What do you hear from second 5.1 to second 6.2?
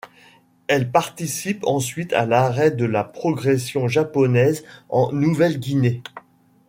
Nouvelle-Guinée.